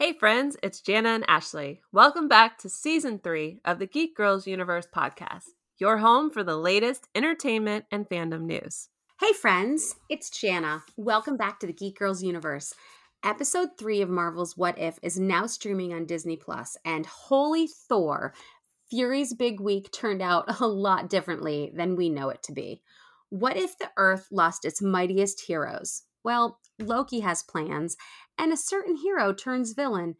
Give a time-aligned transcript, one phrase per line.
[0.00, 1.80] Hey, friends, it's Jana and Ashley.
[1.90, 6.56] Welcome back to season three of the Geek Girls Universe podcast, your home for the
[6.56, 8.90] latest entertainment and fandom news.
[9.18, 10.84] Hey, friends, it's Jana.
[10.96, 12.74] Welcome back to the Geek Girls Universe.
[13.24, 18.34] Episode three of Marvel's What If is now streaming on Disney Plus, and holy Thor,
[18.90, 22.82] Fury's big week turned out a lot differently than we know it to be.
[23.30, 26.04] What if the Earth lost its mightiest heroes?
[26.28, 27.96] Well, Loki has plans,
[28.36, 30.16] and a certain hero turns villain.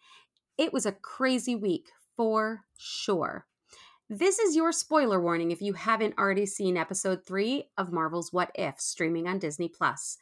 [0.57, 3.45] It was a crazy week, for sure.
[4.09, 8.51] This is your spoiler warning if you haven't already seen episode 3 of Marvel's What
[8.55, 10.17] If streaming on Disney Plus.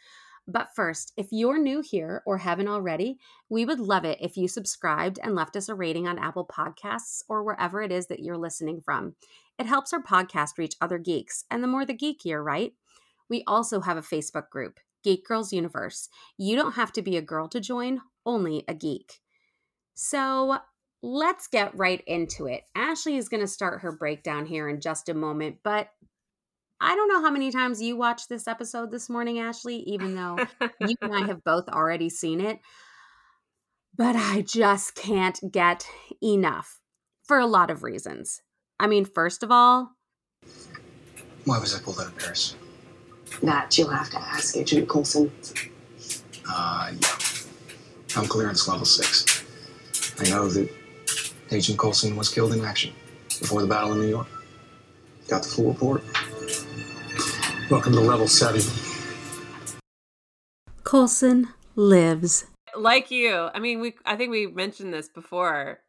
[0.49, 4.49] But first, if you're new here or haven't already, we would love it if you
[4.49, 8.37] subscribed and left us a rating on Apple Podcasts or wherever it is that you're
[8.37, 9.15] listening from.
[9.57, 12.73] It helps our podcast reach other geeks, and the more the geekier, right?
[13.31, 14.81] We also have a Facebook group.
[15.07, 16.09] Geek Girls Universe.
[16.37, 19.21] You don't have to be a girl to join, only a geek.
[19.95, 20.59] So
[21.01, 22.65] let's get right into it.
[22.75, 25.91] Ashley is going to start her breakdown here in just a moment, but
[26.81, 30.39] I don't know how many times you watched this episode this morning, Ashley, even though
[30.81, 32.59] you and I have both already seen it.
[33.97, 35.87] But I just can't get
[36.21, 36.81] enough
[37.23, 38.43] for a lot of reasons.
[38.81, 39.93] I mean, first of all,
[41.45, 42.57] why was I pulled out of Paris?
[43.43, 45.31] That you'll have to ask Agent Coulson.
[46.49, 47.09] Uh, yeah.
[48.17, 49.45] I'm clearance level six.
[50.19, 50.71] I know that
[51.51, 52.93] Agent Coulson was killed in action
[53.29, 54.27] before the battle in New York.
[55.29, 56.03] Got the full report.
[57.71, 58.63] Welcome to level seven.
[60.85, 62.47] Coulson lives.
[62.77, 65.81] Like you, I mean, we I think we mentioned this before.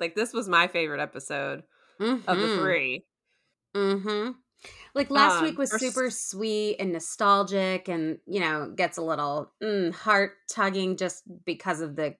[0.00, 1.62] Like this was my favorite episode
[2.00, 2.28] mm-hmm.
[2.28, 2.62] of the mm-hmm.
[2.62, 3.04] 3
[3.76, 4.30] Mm-hmm.
[4.94, 9.52] Like last um, week was super sweet and nostalgic, and you know gets a little
[9.62, 12.16] mm, heart tugging just because of the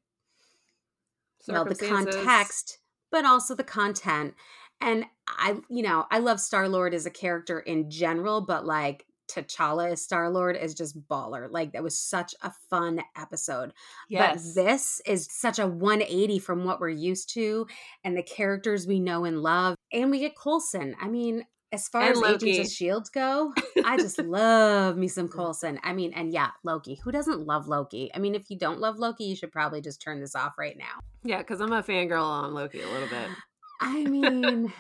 [1.49, 2.79] well the context,
[3.11, 4.35] but also the content.
[4.81, 9.05] And I, you know, I love Star Lord as a character in general, but like
[9.29, 11.49] T'Challa as Star Lord is just baller.
[11.51, 13.73] Like that was such a fun episode.
[14.09, 14.53] Yes.
[14.55, 17.67] But this is such a 180 from what we're used to
[18.05, 19.77] and the characters we know and love.
[19.93, 20.97] And we get Coulson.
[21.01, 22.51] I mean, as far and as Loki.
[22.51, 23.53] Agents of Shields go,
[23.85, 25.33] I just love me some mm.
[25.33, 25.79] Coulson.
[25.83, 26.97] I mean, and yeah, Loki.
[27.05, 28.11] Who doesn't love Loki?
[28.15, 30.77] I mean, if you don't love Loki, you should probably just turn this off right
[30.77, 31.01] now.
[31.23, 33.29] Yeah, because I'm a fangirl on Loki a little bit.
[33.81, 34.73] I mean,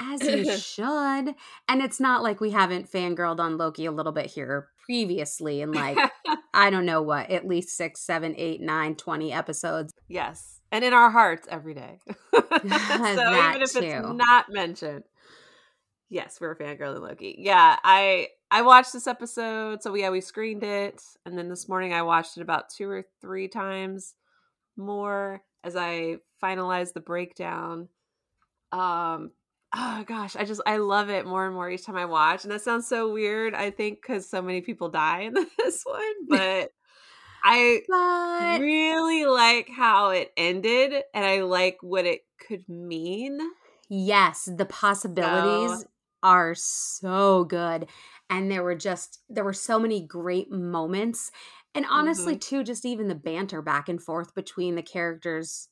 [0.00, 1.34] as you should.
[1.68, 5.72] And it's not like we haven't fangirled on Loki a little bit here previously in
[5.72, 5.98] like,
[6.54, 9.92] I don't know what, at least six, seven, eight, nine, 20 episodes.
[10.08, 10.60] Yes.
[10.70, 12.00] And in our hearts every day.
[12.34, 12.72] so even
[13.62, 13.80] if too.
[13.80, 15.04] it's not mentioned
[16.12, 17.34] yes, we're a fangirl in Loki.
[17.38, 21.92] Yeah, I I watched this episode, so yeah, we screened it, and then this morning
[21.94, 24.14] I watched it about two or three times
[24.76, 27.88] more as I finalized the breakdown.
[28.72, 29.30] Um,
[29.74, 32.52] oh gosh, I just I love it more and more each time I watch, and
[32.52, 33.54] that sounds so weird.
[33.54, 36.70] I think because so many people die in this one, but.
[37.44, 38.60] I but...
[38.60, 43.40] really like how it ended and I like what it could mean.
[43.88, 45.84] Yes, the possibilities so,
[46.22, 47.86] are so good
[48.30, 51.30] and there were just there were so many great moments
[51.74, 52.56] and honestly mm-hmm.
[52.56, 55.68] too just even the banter back and forth between the characters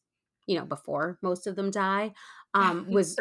[0.47, 2.13] you know before most of them die
[2.55, 3.17] um was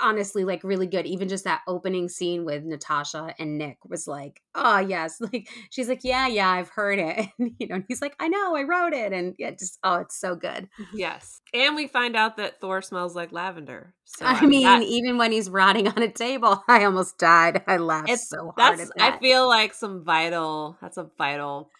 [0.00, 1.06] honestly like really good.
[1.06, 5.20] Even just that opening scene with natasha and nick was like oh yes.
[5.32, 7.28] Like she's like yeah yeah i've heard it.
[7.38, 9.12] And you know and he's like i know i wrote it.
[9.12, 10.68] And yeah just oh it's so good.
[10.92, 11.40] Yes.
[11.54, 13.94] And we find out that thor smells like lavender.
[14.04, 17.62] So i, I mean that, even when he's rotting on a table i almost died.
[17.66, 19.14] I laughed it's, so hard that's, that.
[19.14, 21.70] i feel like some vital that's a vital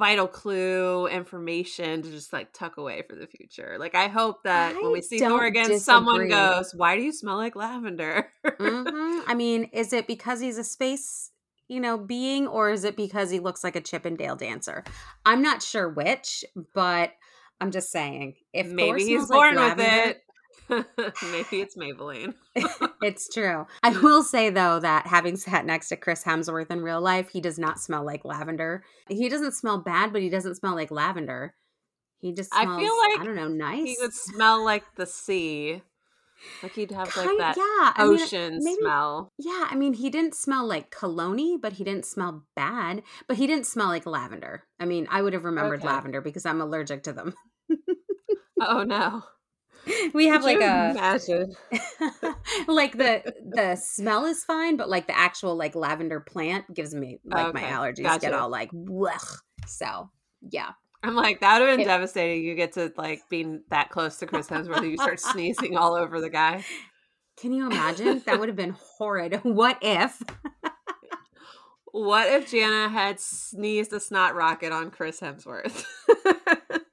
[0.00, 3.76] vital clue information to just like tuck away for the future.
[3.78, 5.78] Like I hope that I when we see Thor again, disagree.
[5.78, 9.30] someone goes, "Why do you smell like lavender?" mm-hmm.
[9.30, 11.30] I mean, is it because he's a space,
[11.68, 14.82] you know, being, or is it because he looks like a Chippendale dancer?
[15.26, 17.12] I'm not sure which, but
[17.60, 20.22] I'm just saying, if maybe he's born like with it.
[21.32, 22.34] Maybe it's Maybelline.
[23.02, 23.66] it's true.
[23.82, 27.40] I will say though that having sat next to Chris Hemsworth in real life, he
[27.40, 28.84] does not smell like lavender.
[29.08, 31.54] He doesn't smell bad, but he doesn't smell like lavender.
[32.20, 33.88] He just smells, I feel like I don't know, nice.
[33.88, 35.82] He would smell like the sea.
[36.62, 39.32] Like he'd have like that yeah, ocean I mean, maybe, smell.
[39.38, 43.02] Yeah, I mean, he didn't smell like cologne, but he didn't smell bad.
[43.26, 44.64] But he didn't smell like lavender.
[44.78, 45.88] I mean, I would have remembered okay.
[45.88, 47.34] lavender because I'm allergic to them.
[48.60, 49.22] oh no
[50.14, 51.56] we have Could like a imagine
[52.68, 57.18] like the the smell is fine but like the actual like lavender plant gives me
[57.24, 57.66] like okay.
[57.66, 58.20] my allergies gotcha.
[58.20, 59.38] get all like Blech.
[59.66, 60.10] so
[60.50, 60.72] yeah
[61.02, 62.44] I'm like, that would have been it, devastating.
[62.44, 66.20] You get to like being that close to Chris Hemsworth, you start sneezing all over
[66.20, 66.64] the guy.
[67.38, 68.22] Can you imagine?
[68.26, 69.40] That would have been horrid.
[69.42, 70.20] What if?
[71.92, 75.84] what if Jana had sneezed a snot rocket on Chris Hemsworth?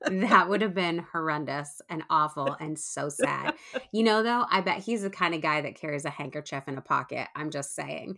[0.09, 3.55] That would have been horrendous and awful and so sad.
[3.91, 6.77] You know, though, I bet he's the kind of guy that carries a handkerchief in
[6.77, 7.27] a pocket.
[7.35, 8.17] I'm just saying.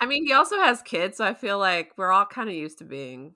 [0.00, 2.78] I mean, he also has kids, so I feel like we're all kind of used
[2.78, 3.34] to being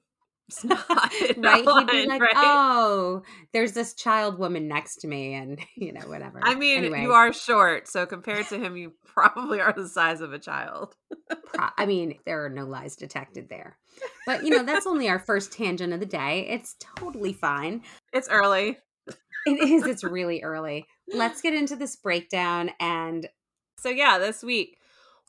[0.51, 0.85] snot.
[1.37, 1.65] right?
[1.65, 2.33] He'd be like, right?
[2.37, 6.41] oh, there's this child woman next to me, and you know, whatever.
[6.43, 7.03] I mean, anyway.
[7.03, 10.95] you are short, so compared to him, you probably are the size of a child.
[11.77, 13.77] I mean, there are no lies detected there.
[14.27, 16.47] But you know, that's only our first tangent of the day.
[16.49, 17.83] It's totally fine.
[18.13, 18.79] It's early.
[19.47, 19.87] It is.
[19.87, 20.87] It's really early.
[21.13, 23.29] Let's get into this breakdown and
[23.79, 24.77] so yeah, this week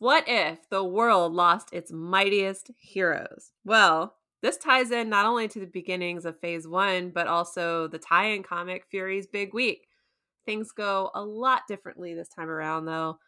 [0.02, 3.52] what if the world lost its mightiest heroes?
[3.64, 8.00] Well, this ties in not only to the beginnings of phase one, but also the
[8.00, 9.88] tie in comic Fury's Big Week.
[10.46, 13.20] Things go a lot differently this time around, though.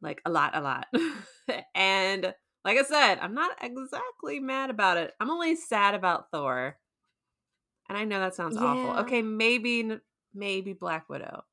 [0.00, 0.86] Like a lot, a lot.
[1.74, 5.12] and like I said, I'm not exactly mad about it.
[5.20, 6.76] I'm only sad about Thor.
[7.88, 8.62] And I know that sounds yeah.
[8.62, 9.02] awful.
[9.04, 9.98] Okay, maybe
[10.32, 11.44] maybe Black Widow.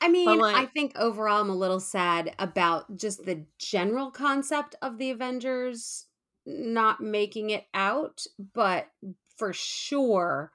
[0.00, 4.76] I mean, like, I think overall I'm a little sad about just the general concept
[4.80, 6.07] of the Avengers
[6.48, 8.24] not making it out,
[8.54, 8.88] but
[9.36, 10.52] for sure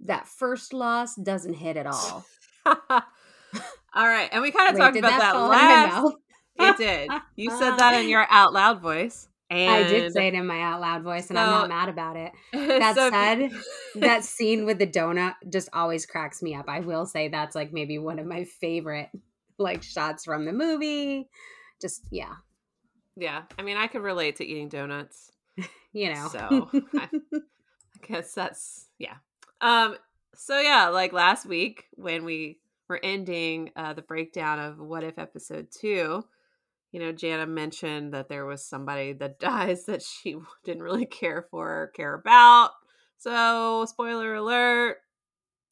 [0.00, 2.24] that first loss doesn't hit at all.
[2.66, 3.02] all
[3.94, 6.16] right, and we kind of talked about that, that last.
[6.58, 7.10] It did.
[7.36, 9.28] You said that in your out loud voice.
[9.48, 11.88] And I did say it in my out loud voice, and so, I'm not mad
[11.88, 12.32] about it.
[12.52, 13.50] That so, said,
[13.94, 16.68] that scene with the donut just always cracks me up.
[16.68, 19.08] I will say that's like maybe one of my favorite
[19.56, 21.28] like shots from the movie.
[21.80, 22.34] Just yeah,
[23.16, 23.42] yeah.
[23.56, 25.30] I mean, I could relate to eating donuts.
[25.92, 29.16] you know, so I, I guess that's yeah.
[29.60, 29.96] Um.
[30.34, 32.58] So yeah, like last week when we
[32.88, 36.24] were ending uh, the breakdown of what if episode two
[36.96, 41.46] you know, Jana mentioned that there was somebody that dies that she didn't really care
[41.50, 42.70] for or care about.
[43.18, 44.96] So, spoiler alert,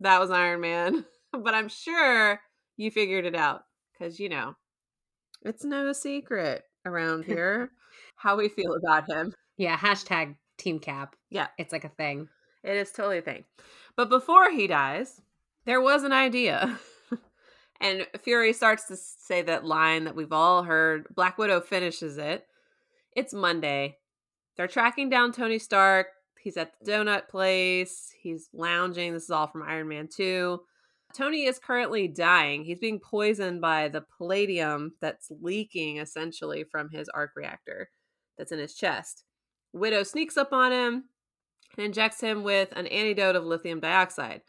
[0.00, 1.06] that was Iron Man.
[1.32, 2.40] but I'm sure
[2.76, 4.54] you figured it out because, you know,
[5.42, 7.70] it's no secret around here
[8.16, 9.34] how we feel about him.
[9.56, 11.16] Yeah, hashtag Team Cap.
[11.30, 11.48] Yeah.
[11.58, 12.28] It's like a thing.
[12.62, 13.44] It is totally a thing.
[13.96, 15.20] But before he dies,
[15.64, 16.78] there was an idea.
[17.80, 21.06] And Fury starts to say that line that we've all heard.
[21.14, 22.46] Black Widow finishes it.
[23.14, 23.98] It's Monday.
[24.56, 26.06] They're tracking down Tony Stark.
[26.40, 28.10] He's at the donut place.
[28.18, 29.12] He's lounging.
[29.12, 30.60] This is all from Iron Man 2.
[31.14, 32.64] Tony is currently dying.
[32.64, 37.90] He's being poisoned by the palladium that's leaking essentially from his arc reactor
[38.36, 39.24] that's in his chest.
[39.74, 41.04] Widow sneaks up on him
[41.76, 44.42] and injects him with an antidote of lithium dioxide.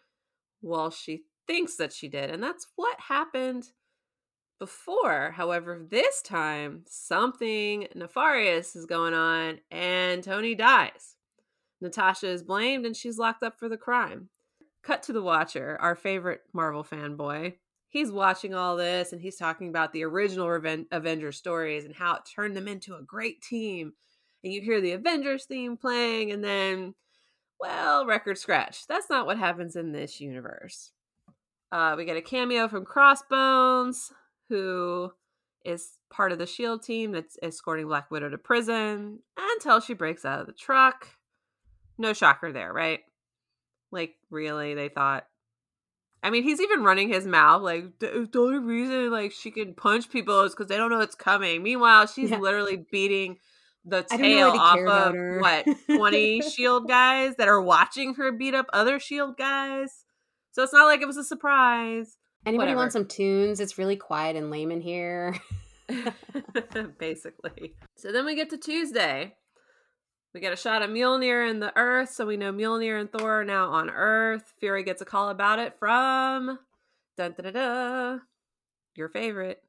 [0.61, 2.29] While she thinks that she did.
[2.29, 3.69] And that's what happened
[4.59, 5.31] before.
[5.31, 11.15] However, this time something nefarious is going on and Tony dies.
[11.81, 14.29] Natasha is blamed and she's locked up for the crime.
[14.83, 17.55] Cut to the Watcher, our favorite Marvel fanboy.
[17.89, 22.15] He's watching all this and he's talking about the original Reven- Avengers stories and how
[22.15, 23.93] it turned them into a great team.
[24.45, 26.93] And you hear the Avengers theme playing, and then,
[27.59, 28.85] well, record scratch.
[28.87, 30.91] That's not what happens in this universe.
[31.71, 34.13] Uh, we get a cameo from Crossbones,
[34.49, 35.11] who
[35.65, 40.25] is part of the SHIELD team that's escorting Black Widow to prison until she breaks
[40.25, 41.07] out of the truck.
[41.97, 42.99] No shocker there, right?
[43.91, 45.25] Like, really, they thought.
[46.21, 49.73] I mean, he's even running his mouth like the, the only reason like she can
[49.73, 51.63] punch people is because they don't know it's coming.
[51.63, 52.37] Meanwhile, she's yeah.
[52.37, 53.37] literally beating
[53.85, 58.99] the tail off of what twenty shield guys that are watching her beat up other
[58.99, 60.05] shield guys.
[60.51, 62.17] So it's not like it was a surprise.
[62.45, 62.79] Anybody Whatever.
[62.79, 63.59] want some tunes?
[63.59, 65.35] It's really quiet and lame in here.
[66.99, 67.75] Basically.
[67.95, 69.35] So then we get to Tuesday.
[70.33, 73.41] We get a shot of Mjolnir in the Earth, so we know Mjolnir and Thor
[73.41, 74.53] are now on Earth.
[74.59, 76.59] Fury gets a call about it from
[77.17, 78.21] dun, dun, dun, dun,
[78.95, 79.61] your favorite,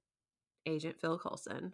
[0.67, 1.73] Agent Phil Coulson.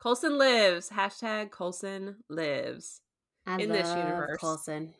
[0.00, 0.90] Coulson lives.
[0.90, 3.00] Hashtag Coulson lives
[3.46, 4.40] I in this universe.
[4.40, 4.94] Coulson.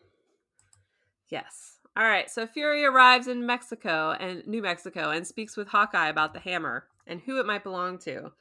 [1.29, 1.79] Yes.
[1.97, 6.33] All right, so Fury arrives in Mexico and New Mexico and speaks with Hawkeye about
[6.33, 8.33] the hammer and who it might belong to.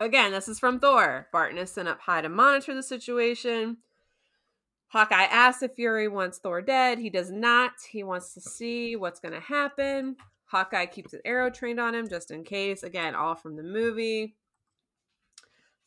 [0.00, 1.28] Again, this is from Thor.
[1.32, 3.78] Barton is sent up high to monitor the situation.
[4.88, 6.98] Hawkeye asks if Fury wants Thor dead.
[6.98, 7.72] He does not.
[7.90, 10.16] He wants to see what's going to happen.
[10.46, 12.82] Hawkeye keeps an arrow trained on him just in case.
[12.82, 14.34] Again, all from the movie.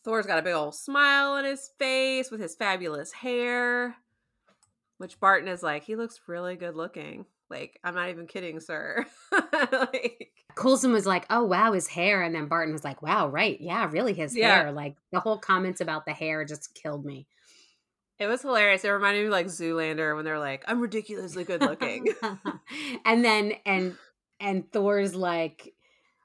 [0.04, 3.96] Thor's got a big old smile on his face with his fabulous hair
[4.98, 7.26] Which Barton is like, he looks really good looking.
[7.50, 9.06] Like, I'm not even kidding, sir.
[9.72, 13.60] like, Coulson was like, "Oh wow, his hair," and then Barton was like, "Wow, right,
[13.60, 14.56] yeah, really, his yeah.
[14.56, 17.28] hair." Like the whole comments about the hair just killed me.
[18.20, 18.86] It was hilarious.
[18.86, 22.08] It reminded me of like Zoolander when they're like, "I'm ridiculously good looking,"
[23.06, 23.96] and then and
[24.40, 25.74] and Thor's like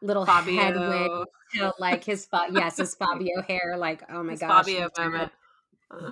[0.06, 0.60] little Fabio.
[0.60, 3.76] head wig to like his yes, his Fabio hair.
[3.76, 5.32] Like, oh my his gosh, Fabio moment.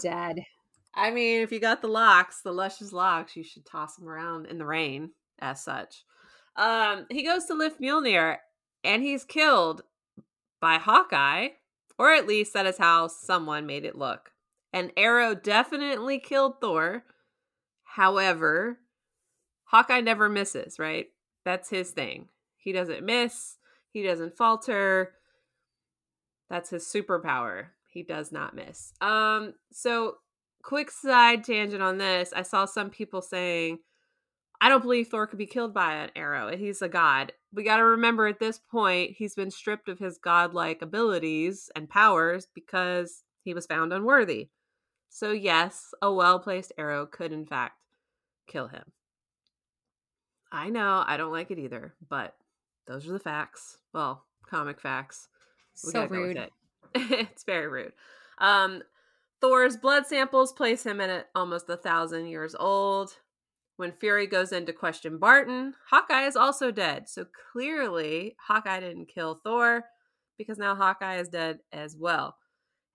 [0.01, 0.45] Dead.
[0.95, 4.47] I mean, if you got the locks, the luscious locks, you should toss them around
[4.47, 5.11] in the rain
[5.41, 6.05] as such.
[6.57, 8.37] Um, he goes to lift Mjolnir
[8.85, 9.83] and he's killed
[10.61, 11.49] by Hawkeye,
[11.99, 14.31] or at least that is how someone made it look.
[14.73, 17.05] And Arrow definitely killed Thor.
[17.83, 18.79] However,
[19.65, 21.07] Hawkeye never misses, right?
[21.45, 22.29] That's his thing.
[22.57, 23.57] He doesn't miss,
[23.95, 25.13] he doesn't falter.
[26.51, 27.67] That's his superpower.
[27.89, 28.93] He does not miss.
[29.01, 30.17] Um, so
[30.65, 32.33] quick side tangent on this.
[32.35, 33.79] I saw some people saying,
[34.61, 36.57] I don't believe Thor could be killed by an arrow.
[36.57, 37.33] He's a god.
[37.53, 41.89] We got to remember at this point, he's been stripped of his godlike abilities and
[41.89, 44.49] powers because he was found unworthy.
[45.09, 47.77] So, yes, a well placed arrow could, in fact,
[48.49, 48.91] kill him.
[50.51, 52.35] I know, I don't like it either, but
[52.87, 53.79] those are the facts.
[53.93, 55.29] Well, comic facts.
[55.85, 56.37] We so rude.
[56.37, 56.53] It.
[56.95, 57.93] it's very rude.
[58.39, 58.83] Um,
[59.41, 63.17] Thor's blood samples place him at almost a thousand years old.
[63.77, 67.09] When Fury goes in to question Barton, Hawkeye is also dead.
[67.09, 69.85] So clearly, Hawkeye didn't kill Thor
[70.39, 72.37] because now Hawkeye is dead as well.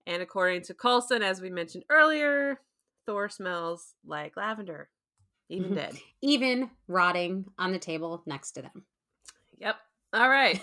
[0.08, 2.62] And according to Coulson, as we mentioned earlier,
[3.05, 4.89] Thor smells like lavender,
[5.50, 5.75] even mm-hmm.
[5.75, 5.93] dead.
[6.22, 8.86] Even rotting on the table next to them.
[9.60, 9.75] Yep.
[10.13, 10.60] All right.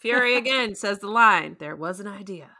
[0.00, 2.50] Fury again says the line there was an idea.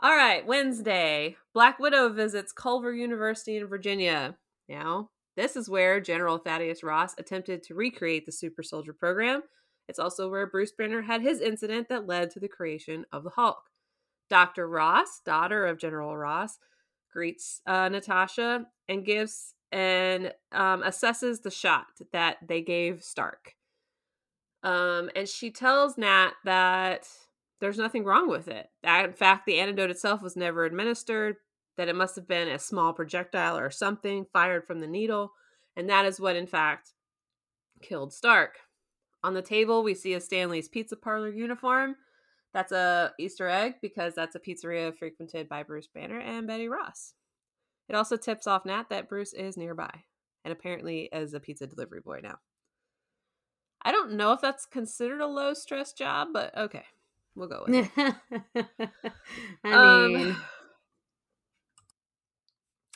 [0.00, 1.36] All right, Wednesday.
[1.52, 4.36] Black Widow visits Culver University in Virginia.
[4.68, 9.42] Now, this is where General Thaddeus Ross attempted to recreate the super soldier program.
[9.88, 13.30] It's also where Bruce Banner had his incident that led to the creation of the
[13.30, 13.62] Hulk.
[14.30, 14.68] Dr.
[14.68, 16.58] Ross, daughter of General Ross,
[17.12, 23.54] greets uh, Natasha and gives and um, assesses the shot that they gave Stark.
[24.62, 27.06] Um, and she tells Nat that
[27.60, 28.68] there's nothing wrong with it.
[28.82, 31.36] That, in fact, the antidote itself was never administered,
[31.76, 35.32] that it must have been a small projectile or something fired from the needle.
[35.76, 36.92] And that is what, in fact,
[37.82, 38.58] killed Stark.
[39.22, 41.96] On the table, we see a Stanley's Pizza Parlor uniform.
[42.54, 47.14] That's a Easter egg because that's a pizzeria frequented by Bruce Banner and Betty Ross.
[47.88, 49.90] It also tips off Nat that Bruce is nearby
[50.44, 52.38] and apparently is a pizza delivery boy now.
[53.82, 56.84] I don't know if that's considered a low stress job, but okay,
[57.34, 58.14] we'll go with it.
[59.64, 60.42] I um,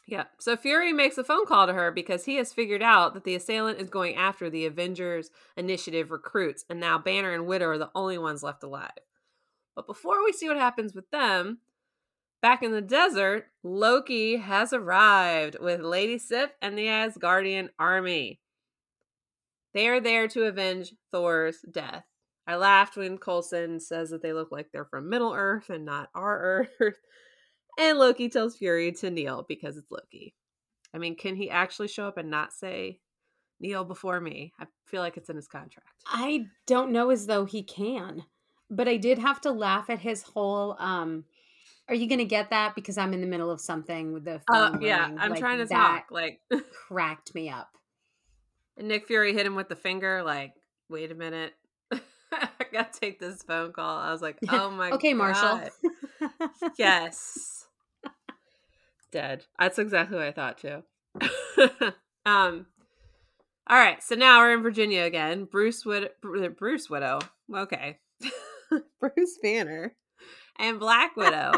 [0.06, 0.24] yeah.
[0.38, 3.34] So Fury makes a phone call to her because he has figured out that the
[3.34, 7.90] assailant is going after the Avengers Initiative recruits, and now Banner and Widow are the
[7.94, 8.90] only ones left alive.
[9.74, 11.58] But before we see what happens with them,
[12.42, 18.40] back in the desert, Loki has arrived with Lady Sif and the Asgardian army.
[19.74, 22.04] They are there to avenge Thor's death.
[22.46, 26.10] I laughed when Coulson says that they look like they're from Middle Earth and not
[26.14, 26.98] our Earth.
[27.78, 30.34] And Loki tells Fury to kneel because it's Loki.
[30.94, 32.98] I mean, can he actually show up and not say,
[33.60, 34.52] kneel before me?
[34.60, 36.02] I feel like it's in his contract.
[36.06, 38.24] I don't know as though he can,
[38.70, 41.24] but I did have to laugh at his whole, um,
[41.88, 44.42] are you going to get that because I'm in the middle of something with the
[44.50, 44.76] phone?
[44.76, 46.06] Uh, yeah, I'm like, trying to talk.
[46.10, 46.40] Like,
[46.88, 47.70] cracked me up.
[48.82, 50.54] And Nick Fury hit him with the finger, like,
[50.88, 51.52] wait a minute.
[51.92, 53.96] I gotta take this phone call.
[53.96, 54.96] I was like, oh my god.
[54.96, 55.60] okay, Marshall.
[56.76, 57.64] yes.
[59.12, 59.44] Dead.
[59.56, 60.82] That's exactly what I thought too.
[62.26, 62.66] um
[63.68, 65.44] all right, so now we're in Virginia again.
[65.44, 67.20] Bruce Widow Bruce Widow.
[67.54, 68.00] Okay.
[68.98, 69.94] Bruce Banner
[70.58, 71.52] and Black Widow.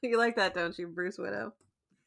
[0.00, 1.52] you like that, don't you, Bruce Widow?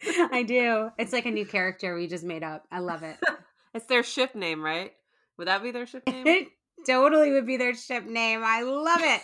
[0.32, 0.90] I do.
[0.98, 2.66] It's like a new character we just made up.
[2.72, 3.18] I love it.
[3.74, 4.92] it's their ship name, right?
[5.38, 6.28] Would that be their ship name?
[6.28, 6.48] It
[6.86, 8.42] totally would be their ship name.
[8.44, 9.22] I love it.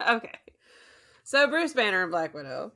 [0.08, 0.38] okay.
[1.24, 2.72] So Bruce Banner and Black Widow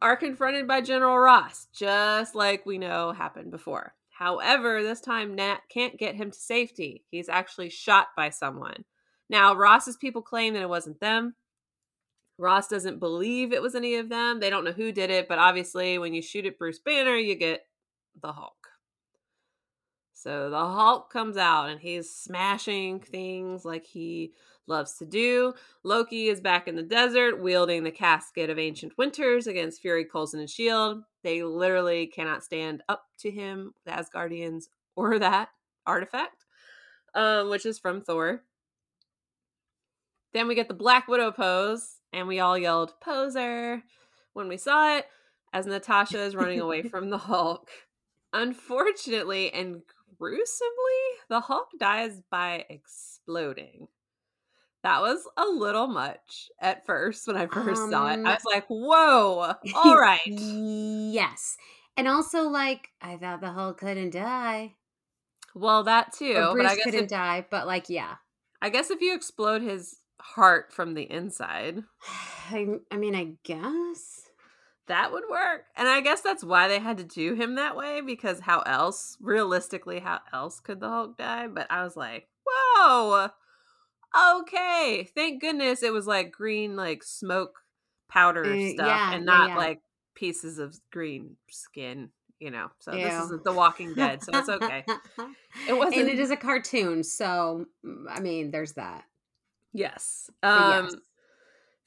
[0.00, 3.94] are confronted by General Ross, just like we know happened before.
[4.10, 7.04] However, this time Nat can't get him to safety.
[7.10, 8.84] He's actually shot by someone.
[9.30, 11.34] Now, Ross's people claim that it wasn't them.
[12.38, 14.38] Ross doesn't believe it was any of them.
[14.38, 17.34] They don't know who did it, but obviously, when you shoot at Bruce Banner, you
[17.34, 17.66] get
[18.22, 18.68] the Hulk.
[20.14, 24.32] So the Hulk comes out and he's smashing things like he
[24.66, 25.54] loves to do.
[25.84, 30.40] Loki is back in the desert wielding the casket of ancient winters against Fury, Coulson,
[30.40, 31.02] and Shield.
[31.22, 34.64] They literally cannot stand up to him, the Asgardians,
[34.96, 35.50] or that
[35.86, 36.44] artifact,
[37.14, 38.42] um, which is from Thor.
[40.32, 43.82] Then we get the Black Widow pose, and we all yelled "poser"
[44.32, 45.06] when we saw it
[45.52, 47.68] as Natasha is running away from the Hulk.
[48.32, 49.82] Unfortunately and
[50.18, 50.70] gruesomely,
[51.28, 53.88] the Hulk dies by exploding.
[54.82, 58.12] That was a little much at first when I first um, saw it.
[58.12, 60.20] I um, was like, whoa, all right.
[60.26, 61.56] yes.
[61.96, 64.74] And also, like, I thought the Hulk couldn't die.
[65.54, 66.36] Well, that too.
[66.36, 68.16] Or Bruce but I guess couldn't die, but like, yeah.
[68.62, 71.82] I guess if you explode his heart from the inside.
[72.50, 74.28] I, I mean, I guess
[74.86, 75.64] that would work.
[75.76, 79.16] And I guess that's why they had to do him that way because how else,
[79.20, 81.46] realistically, how else could the Hulk die?
[81.46, 83.28] But I was like, whoa,
[84.40, 85.08] okay.
[85.14, 87.60] Thank goodness it was like green, like smoke
[88.08, 89.58] powder uh, stuff yeah, and not yeah, yeah.
[89.58, 89.80] like
[90.14, 92.10] pieces of green skin,
[92.40, 92.68] you know.
[92.80, 93.04] So Ew.
[93.04, 94.84] this isn't The Walking Dead, so it's okay.
[95.68, 96.02] it wasn't.
[96.02, 99.04] And it is a cartoon, so mm, I mean, there's that.
[99.72, 100.30] Yes.
[100.42, 100.96] Um, yes.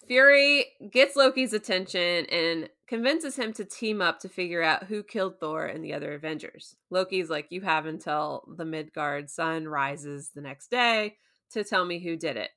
[0.08, 5.40] Fury gets Loki's attention and convinces him to team up to figure out who killed
[5.40, 6.76] Thor and the other Avengers.
[6.90, 11.18] Loki's like, You have until the Midgard sun rises the next day
[11.52, 12.50] to tell me who did it.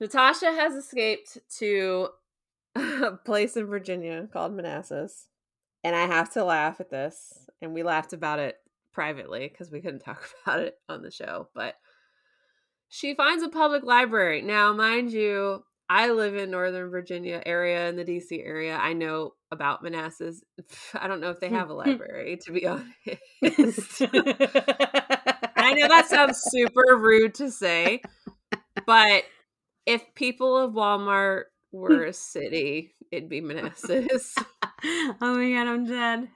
[0.00, 2.08] Natasha has escaped to
[2.74, 5.26] a place in Virginia called Manassas.
[5.84, 7.46] And I have to laugh at this.
[7.62, 8.56] And we laughed about it
[8.92, 11.48] privately because we couldn't talk about it on the show.
[11.54, 11.76] But
[12.88, 14.42] she finds a public library.
[14.42, 18.76] Now, mind you, I live in Northern Virginia area in the DC area.
[18.76, 20.42] I know about Manassas.
[20.94, 24.02] I don't know if they have a library, to be honest.
[25.56, 28.02] I know that sounds super rude to say,
[28.86, 29.24] but
[29.86, 34.34] if people of Walmart were a city, it'd be Manassas.
[34.84, 36.28] oh my god, I'm dead.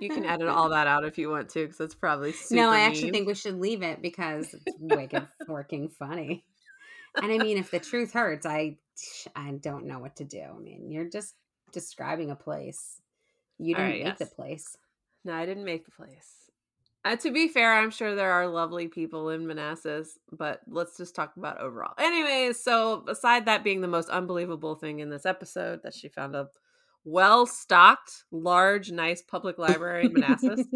[0.00, 2.70] You can edit all that out if you want to, because it's probably no.
[2.70, 3.12] I actually mean.
[3.12, 6.44] think we should leave it because it's wicked working funny
[7.22, 8.76] and I mean, if the truth hurts, I
[9.34, 10.40] I don't know what to do.
[10.40, 11.34] I mean, you're just
[11.72, 13.00] describing a place.
[13.58, 14.18] You didn't right, make yes.
[14.18, 14.76] the place.
[15.24, 16.32] No, I didn't make the place.
[17.04, 21.14] Uh, to be fair, I'm sure there are lovely people in Manassas, but let's just
[21.14, 21.94] talk about overall.
[21.98, 26.34] Anyways, so aside that being the most unbelievable thing in this episode, that she found
[26.34, 26.48] a
[27.06, 30.66] well stocked, large, nice public library in Manassas.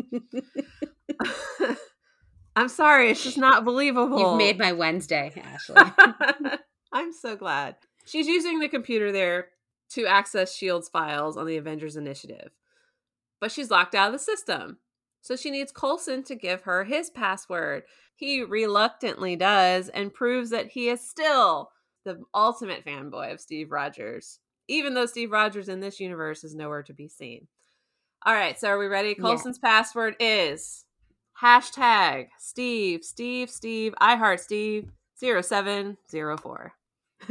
[2.56, 4.18] I'm sorry, it's just not believable.
[4.18, 6.56] You've made my Wednesday, Ashley.
[6.92, 7.76] I'm so glad.
[8.06, 9.48] She's using the computer there
[9.90, 12.50] to access Shield's files on the Avengers Initiative.
[13.40, 14.78] But she's locked out of the system.
[15.22, 17.84] So she needs Coulson to give her his password.
[18.14, 21.70] He reluctantly does and proves that he is still
[22.04, 24.38] the ultimate fanboy of Steve Rogers,
[24.70, 27.48] even though Steve Rogers in this universe is nowhere to be seen.
[28.24, 29.14] All right, so are we ready?
[29.14, 29.70] Coulson's yeah.
[29.70, 30.84] password is
[31.42, 36.72] Hashtag Steve, Steve, Steve, I heart Steve 0704.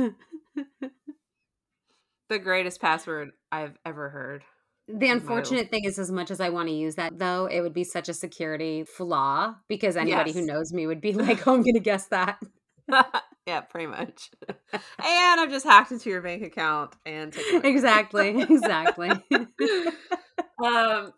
[2.29, 4.43] the greatest password I've ever heard.
[4.87, 7.75] The unfortunate thing is, as much as I want to use that, though, it would
[7.75, 10.39] be such a security flaw because anybody yes.
[10.39, 12.41] who knows me would be like, oh, I'm going to guess that.
[13.49, 14.29] yeah, pretty much.
[14.71, 19.09] and I've just hacked into your bank account and exactly, exactly.
[20.63, 21.13] um,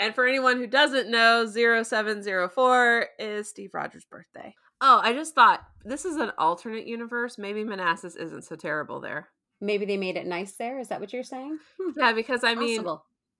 [0.00, 4.54] and for anyone who doesn't know, 0704 is Steve Rogers' birthday.
[4.80, 7.38] Oh, I just thought this is an alternate universe.
[7.38, 9.28] Maybe Manassas isn't so terrible there.
[9.60, 10.80] Maybe they made it nice there.
[10.80, 11.58] Is that what you're saying?
[11.80, 11.90] Hmm.
[11.96, 12.84] Yeah, because I mean,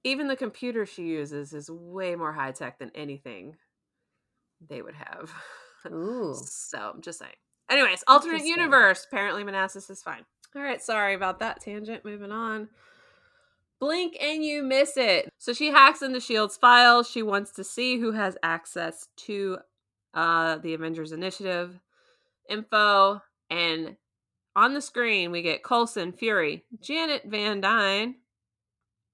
[0.05, 3.57] even the computer she uses is way more high tech than anything
[4.61, 5.33] they would have.
[5.93, 6.35] Ooh.
[6.45, 7.33] so I'm just saying.
[7.71, 9.07] Anyways, alternate universe.
[9.11, 10.25] Apparently, Manassas is fine.
[10.57, 12.05] All right, sorry about that tangent.
[12.05, 12.69] Moving on
[13.81, 15.33] blink and you miss it.
[15.39, 17.09] So she hacks into Shield's files.
[17.11, 19.59] She wants to see who has access to
[20.15, 21.79] uh, the Avengers Initiative
[22.49, 23.23] info.
[23.51, 23.97] And
[24.57, 28.17] on the screen, we get Coulson, Fury, Janet Van Dyne,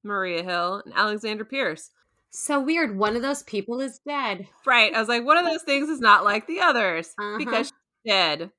[0.02, 1.90] Maria Hill, and Alexander Pierce.
[2.30, 2.96] So weird.
[2.96, 4.48] One of those people is dead.
[4.66, 4.92] Right.
[4.92, 7.38] I was like, one of those things is not like the others uh-huh.
[7.38, 7.72] because
[8.06, 8.50] dead.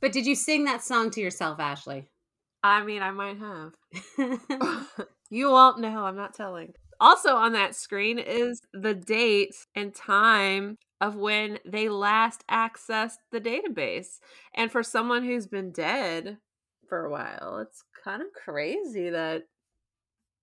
[0.00, 2.08] But did you sing that song to yourself, Ashley?
[2.62, 4.40] I mean, I might have.
[5.30, 6.04] You won't know.
[6.04, 6.74] I'm not telling.
[7.00, 13.40] Also on that screen is the date and time of when they last accessed the
[13.40, 14.18] database.
[14.54, 16.38] And for someone who's been dead
[16.88, 19.44] for a while, it's kind of crazy that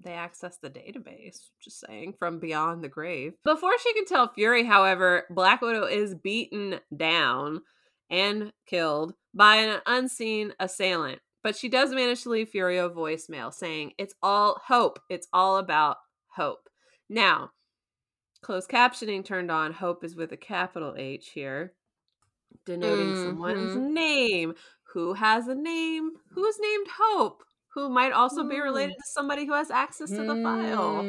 [0.04, 1.50] they access the database.
[1.62, 3.34] Just saying, from beyond the grave.
[3.44, 7.62] Before she can tell Fury, however, Black Widow is beaten down
[8.10, 11.20] and killed by an unseen assailant.
[11.44, 15.00] But she does manage to leave Fury a voicemail saying, It's all hope.
[15.10, 15.98] It's all about
[16.36, 16.70] hope.
[17.10, 17.52] Now,
[18.42, 19.74] closed captioning turned on.
[19.74, 21.74] Hope is with a capital H here,
[22.66, 23.26] denoting mm-hmm.
[23.26, 24.56] someone's name.
[24.94, 26.12] Who has a name?
[26.32, 27.44] Who is named Hope?
[27.76, 28.50] Who might also mm.
[28.50, 30.44] be related to somebody who has access to the mm.
[30.44, 31.04] file.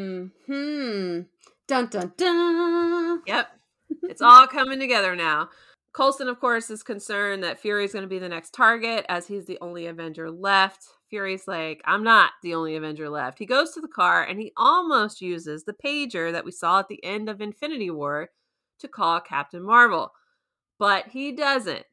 [0.47, 1.21] Hmm.
[1.67, 3.23] Dun dun dun.
[3.27, 3.49] Yep.
[4.03, 5.49] It's all coming together now.
[5.93, 9.27] Coulson, of course, is concerned that Fury is going to be the next target as
[9.27, 10.85] he's the only Avenger left.
[11.11, 13.39] Fury's like, I'm not the only Avenger left.
[13.39, 16.89] He goes to the car and he almost uses the pager that we saw at
[16.89, 18.29] the end of Infinity War
[18.81, 20.13] to call Captain Marvel.
[20.79, 21.85] But he doesn't.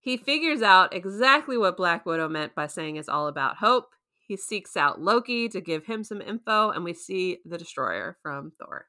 [0.00, 3.86] He figures out exactly what Black Widow meant by saying it's all about hope.
[4.18, 8.52] He seeks out Loki to give him some info, and we see the Destroyer from
[8.58, 8.86] Thor.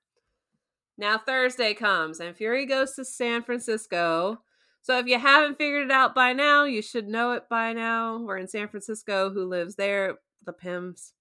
[0.99, 4.41] Now Thursday comes and Fury goes to San Francisco.
[4.81, 8.17] So if you haven't figured it out by now, you should know it by now.
[8.17, 9.29] We're in San Francisco.
[9.29, 10.15] Who lives there?
[10.45, 11.13] The Pyms.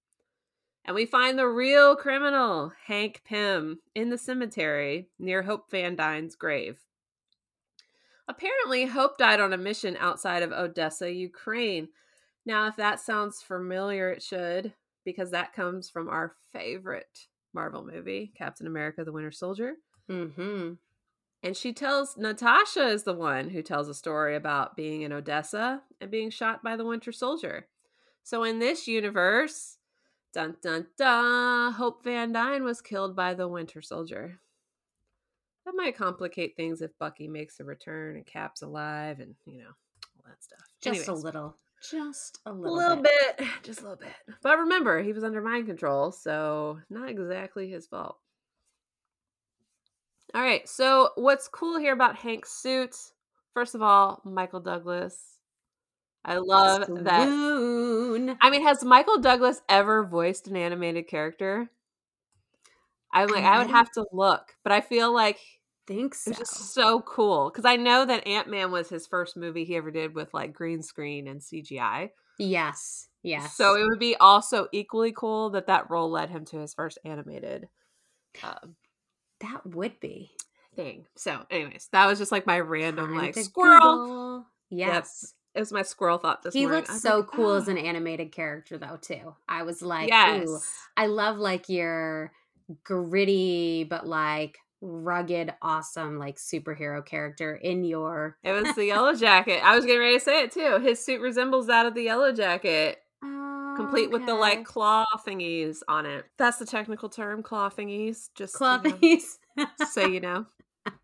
[0.83, 6.35] And we find the real criminal, Hank Pym, in the cemetery near Hope Van Dyne's
[6.35, 6.79] grave.
[8.27, 11.87] Apparently, Hope died on a mission outside of Odessa, Ukraine.
[12.45, 14.73] Now, if that sounds familiar, it should,
[15.05, 19.75] because that comes from our favorite Marvel movie, Captain America the Winter Soldier.
[20.09, 20.73] Mm-hmm.
[21.41, 25.83] And she tells Natasha is the one who tells a story about being in Odessa
[26.01, 27.67] and being shot by the Winter Soldier.
[28.23, 29.77] So in this universe,
[30.33, 34.39] dun dun dun, Hope Van Dyne was killed by the Winter Soldier.
[35.65, 39.69] That might complicate things if Bucky makes a return and Cap's alive and, you know,
[40.17, 40.59] all that stuff.
[40.81, 41.07] Just Anyways.
[41.07, 41.57] a little.
[41.89, 43.37] Just a little, a little bit.
[43.37, 43.47] bit.
[43.63, 44.13] Just a little bit.
[44.41, 48.17] But remember, he was under mind control, so not exactly his fault.
[50.33, 50.67] All right.
[50.67, 52.95] So, what's cool here about Hank's suit?
[53.53, 55.17] First of all, Michael Douglas.
[56.23, 57.03] I love Swoon.
[57.05, 58.37] that.
[58.41, 61.69] I mean, has Michael Douglas ever voiced an animated character?
[63.11, 65.39] I'm like, I, I would have to look, but I feel like
[65.89, 66.29] think so.
[66.29, 69.75] It's just so cool because I know that Ant Man was his first movie he
[69.75, 72.11] ever did with like green screen and CGI.
[72.37, 73.55] Yes, yes.
[73.57, 76.99] So it would be also equally cool that that role led him to his first
[77.03, 77.67] animated.
[78.43, 78.75] Um,
[79.41, 80.31] that would be
[80.75, 81.07] thing.
[81.15, 84.05] So, anyways, that was just like my random like squirrel.
[84.05, 84.45] Google.
[84.69, 85.19] Yes.
[85.23, 85.29] Yep.
[85.55, 86.67] It was my squirrel thought this morning.
[86.67, 86.87] he morning.
[86.87, 87.57] looks so like, cool oh.
[87.57, 89.35] as an animated character though too.
[89.47, 90.47] I was like, yes.
[90.47, 90.59] Ooh,
[90.95, 92.31] I love like your
[92.83, 98.37] gritty but like rugged, awesome, like superhero character in your.
[98.43, 99.63] It was the Yellow Jacket.
[99.63, 100.79] I was getting ready to say it too.
[100.79, 102.99] His suit resembles that of the Yellow Jacket.
[103.23, 104.13] Oh, complete okay.
[104.13, 106.25] with the like claw thingies on it.
[106.37, 108.29] That's the technical term, claw thingies.
[108.35, 109.89] Just claw you know, thingies.
[109.91, 110.45] so you know.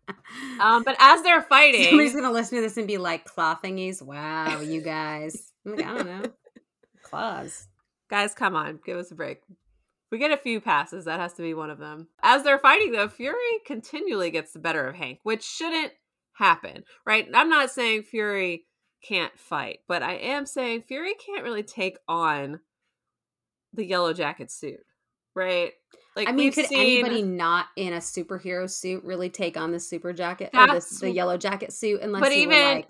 [0.60, 4.02] Um, but as they're fighting, somebody's gonna listen to this and be like, "Claw thingies."
[4.02, 5.52] Wow, you guys.
[5.64, 6.22] I'm Like, I don't know.
[7.02, 7.68] Claws.
[8.08, 9.42] Guys, come on, give us a break.
[10.10, 11.04] We get a few passes.
[11.04, 12.08] That has to be one of them.
[12.22, 15.92] As they're fighting, though, Fury continually gets the better of Hank, which shouldn't
[16.34, 17.28] happen, right?
[17.34, 18.66] I'm not saying Fury
[19.02, 22.60] can't fight, but I am saying Fury can't really take on
[23.72, 24.84] the Yellow Jacket suit,
[25.34, 25.72] right?
[26.14, 26.78] Like, I mean, could seen...
[26.78, 31.10] anybody not in a superhero suit really take on the super jacket or the, the
[31.10, 32.88] Yellow Jacket suit unless but you even, were like,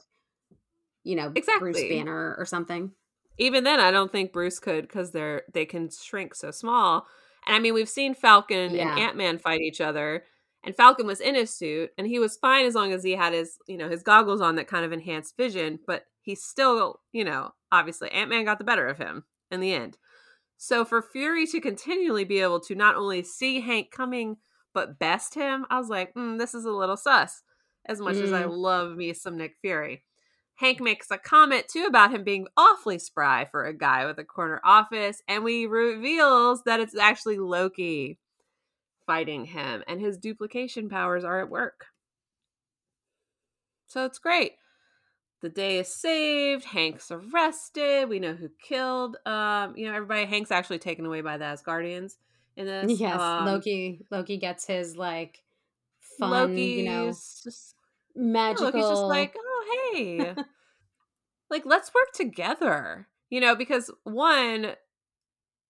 [1.02, 1.72] you know, exactly.
[1.72, 2.92] Bruce Banner or something?
[3.38, 7.06] Even then i don't think bruce could because they're they can shrink so small
[7.46, 8.90] and i mean we've seen falcon yeah.
[8.90, 10.24] and ant-man fight each other
[10.64, 13.32] and falcon was in his suit and he was fine as long as he had
[13.32, 17.24] his you know his goggles on that kind of enhanced vision but he still you
[17.24, 19.96] know obviously ant-man got the better of him in the end
[20.58, 24.36] so for fury to continually be able to not only see hank coming
[24.74, 27.42] but best him i was like mm, this is a little sus
[27.86, 28.22] as much mm.
[28.22, 28.50] as i mm.
[28.50, 30.02] love me some nick fury
[30.56, 34.24] Hank makes a comment too about him being awfully spry for a guy with a
[34.24, 38.18] corner office, and we reveals that it's actually Loki
[39.06, 41.86] fighting him, and his duplication powers are at work.
[43.86, 44.52] So it's great.
[45.42, 46.64] The day is saved.
[46.64, 48.08] Hank's arrested.
[48.08, 49.16] We know who killed.
[49.26, 50.24] Um, you know, everybody.
[50.24, 52.14] Hank's actually taken away by the Asgardians
[52.56, 52.98] in this.
[52.98, 54.00] Yes, um, Loki.
[54.10, 55.42] Loki gets his like
[56.18, 56.30] fun.
[56.30, 57.12] Loki's you know,
[58.16, 58.66] magical.
[58.66, 60.34] Loki's just like, oh hey,
[61.50, 63.08] like let's work together.
[63.30, 64.74] You know, because one,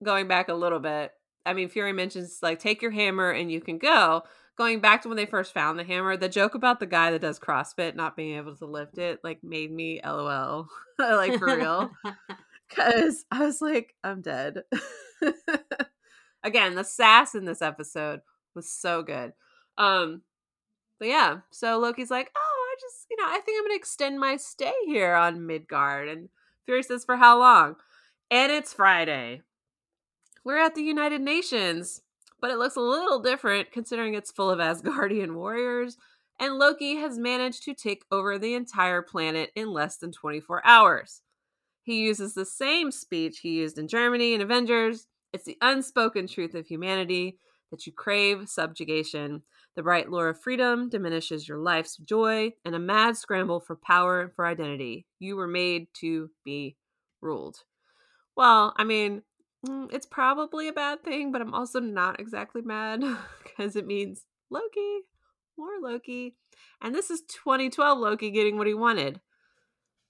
[0.04, 1.12] going back a little bit,
[1.44, 4.22] I mean, Fury mentions like take your hammer and you can go.
[4.58, 7.20] Going back to when they first found the hammer, the joke about the guy that
[7.20, 11.90] does CrossFit not being able to lift it like made me LOL, like for real.
[12.70, 14.62] Cause I was like, I'm dead.
[16.42, 18.20] again, the sass in this episode
[18.54, 19.34] was so good.
[19.76, 20.22] Um,
[20.98, 24.18] but yeah, so Loki's like, oh, I just, you know, I think I'm gonna extend
[24.18, 26.08] my stay here on Midgard.
[26.08, 26.28] And
[26.64, 27.76] Fury says, for how long?
[28.30, 29.42] And it's Friday.
[30.44, 32.02] We're at the United Nations,
[32.40, 35.96] but it looks a little different considering it's full of Asgardian warriors,
[36.38, 41.22] and Loki has managed to take over the entire planet in less than 24 hours.
[41.82, 45.06] He uses the same speech he used in Germany in Avengers.
[45.32, 47.38] It's the unspoken truth of humanity
[47.70, 49.42] that you crave subjugation.
[49.76, 54.22] The bright lure of freedom diminishes your life's joy and a mad scramble for power
[54.22, 55.06] and for identity.
[55.18, 56.76] You were made to be
[57.20, 57.58] ruled.
[58.34, 59.22] Well, I mean,
[59.66, 63.02] mm, it's probably a bad thing, but I'm also not exactly mad
[63.42, 65.00] because it means Loki,
[65.58, 66.36] more Loki.
[66.80, 69.20] And this is 2012 Loki getting what he wanted.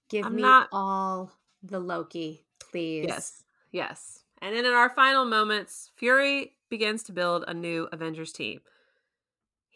[0.09, 0.69] Give I'm me not...
[0.71, 3.05] all the Loki, please.
[3.05, 3.43] Yes.
[3.73, 4.23] Yes.
[4.41, 8.61] And then in our final moments, Fury begins to build a new Avengers team.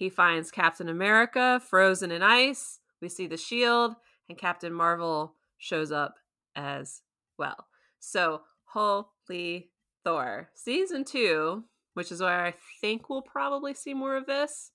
[0.02, 2.80] He finds Captain America frozen in ice.
[3.04, 3.94] We see the shield,
[4.28, 6.16] and Captain Marvel shows up
[6.56, 7.04] as
[7.38, 7.68] well.
[8.00, 8.42] So,
[8.74, 9.70] holy
[10.04, 10.50] Thor.
[10.56, 14.72] Season two, which is where I think we'll probably see more of this.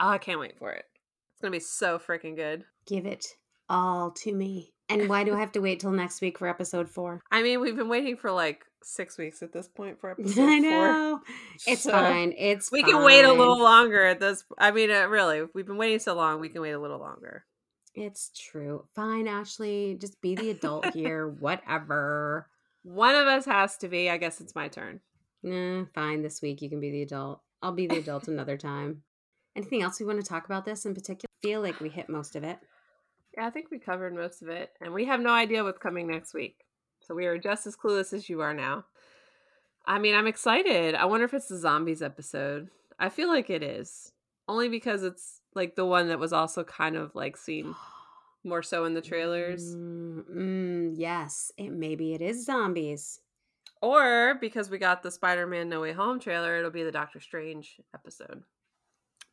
[0.00, 0.86] Oh, I can't wait for it.
[1.34, 2.64] It's going to be so freaking good.
[2.86, 3.26] Give it
[3.68, 4.72] all to me.
[4.88, 7.20] And why do I have to wait till next week for episode four?
[7.30, 10.58] I mean, we've been waiting for like six weeks at this point for episode I
[10.58, 11.20] know.
[11.24, 11.72] Four.
[11.72, 12.34] It's so fine.
[12.36, 12.92] It's we fine.
[12.92, 14.44] can wait a little longer at this.
[14.58, 16.40] I mean, uh, really, we've been waiting so long.
[16.40, 17.44] We can wait a little longer.
[17.94, 18.86] It's true.
[18.94, 19.96] Fine, Ashley.
[20.00, 21.28] Just be the adult here.
[21.40, 22.48] Whatever.
[22.82, 24.10] One of us has to be.
[24.10, 25.00] I guess it's my turn.
[25.42, 26.22] Nah, fine.
[26.22, 27.40] This week you can be the adult.
[27.62, 29.02] I'll be the adult another time.
[29.56, 31.30] Anything else we want to talk about this in particular?
[31.42, 32.58] I feel like we hit most of it.
[33.36, 34.70] Yeah, I think we covered most of it.
[34.80, 36.63] And we have no idea what's coming next week.
[37.06, 38.84] So we are just as clueless as you are now.
[39.86, 40.94] I mean, I'm excited.
[40.94, 42.68] I wonder if it's the zombies episode.
[42.98, 44.12] I feel like it is.
[44.48, 47.74] Only because it's like the one that was also kind of like seen
[48.44, 49.74] more so in the trailers.
[49.74, 53.20] Mm, mm, yes, it maybe it is zombies.
[53.82, 57.76] Or because we got the Spider-Man No Way Home trailer, it'll be the Doctor Strange
[57.94, 58.42] episode.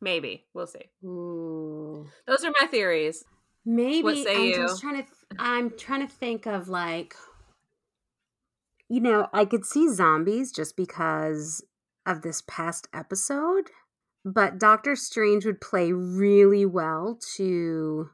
[0.02, 0.44] Maybe.
[0.52, 0.90] We'll see.
[1.04, 2.06] Ooh.
[2.26, 3.24] Those are my theories.
[3.64, 4.56] Maybe what say I'm you?
[4.56, 7.14] just trying to th- I'm trying to think of like
[8.92, 11.64] you know, I could see zombies just because
[12.04, 13.70] of this past episode,
[14.22, 18.10] but Doctor Strange would play really well to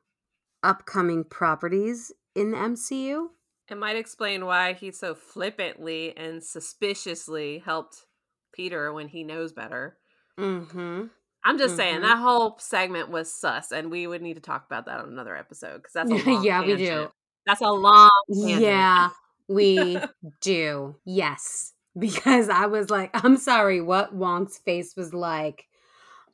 [0.62, 3.26] upcoming properties in the MCU.
[3.68, 8.06] It might explain why he so flippantly and suspiciously helped
[8.54, 9.98] Peter when he knows better.
[10.38, 11.06] Mm-hmm.
[11.44, 11.76] I'm just mm-hmm.
[11.76, 15.08] saying that whole segment was sus, and we would need to talk about that on
[15.08, 16.66] another episode because that's a yeah, tangent.
[16.66, 17.08] we do.
[17.46, 18.62] That's a long tangent.
[18.62, 19.08] yeah.
[19.48, 19.98] We
[20.40, 20.96] do.
[21.04, 21.72] Yes.
[21.98, 25.64] Because I was like, I'm sorry, what Wong's face was like,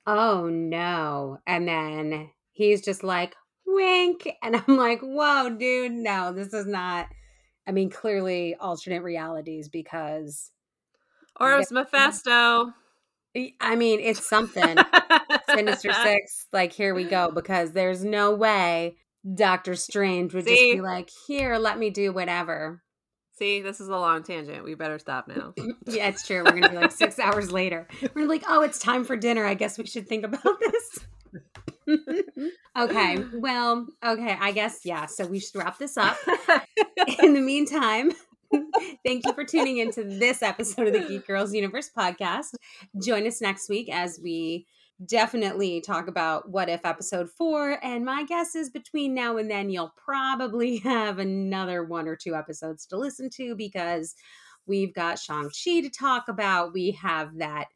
[0.06, 1.38] oh no.
[1.46, 3.34] And then he's just like,
[3.66, 4.28] wink.
[4.42, 7.08] And I'm like, whoa, dude, no, this is not.
[7.66, 10.50] I mean, clearly alternate realities because.
[11.40, 11.84] Or it was mm.
[11.92, 12.72] Mephisto.
[13.60, 14.76] I mean, it's something.
[15.48, 18.96] Sinister Six, like, here we go, because there's no way
[19.34, 20.50] Doctor Strange would See?
[20.50, 22.83] just be like, here, let me do whatever.
[23.36, 24.62] See, this is a long tangent.
[24.62, 25.54] We better stop now.
[25.86, 26.44] yeah, it's true.
[26.44, 27.88] We're gonna be like six hours later.
[28.14, 29.44] We're like, oh, it's time for dinner.
[29.44, 31.00] I guess we should think about this.
[32.78, 33.24] okay.
[33.34, 34.36] Well, okay.
[34.40, 35.06] I guess yeah.
[35.06, 36.16] So we should wrap this up.
[37.22, 38.12] In the meantime,
[39.04, 42.54] thank you for tuning into this episode of the Geek Girls Universe podcast.
[43.02, 44.66] Join us next week as we
[45.04, 47.78] definitely talk about what if episode four.
[47.82, 52.34] And my guess is between now and then, you'll probably have another one or two
[52.34, 54.14] episodes to listen to because
[54.66, 56.72] we've got Shang-Chi to talk about.
[56.72, 57.66] We have that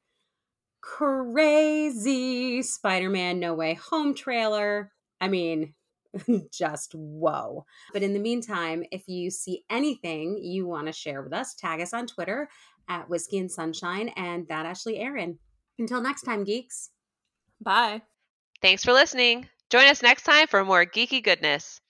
[0.80, 4.92] crazy Spider Man No Way Home trailer.
[5.20, 5.74] I mean,
[6.52, 7.66] just whoa.
[7.92, 11.80] But in the meantime, if you see anything you want to share with us, tag
[11.80, 12.48] us on Twitter
[12.88, 15.38] at Whiskey and Sunshine and that Ashley Aaron.
[15.78, 16.90] Until next time, geeks.
[17.60, 18.02] Bye.
[18.62, 19.48] Thanks for listening.
[19.68, 21.80] Join us next time for more geeky goodness.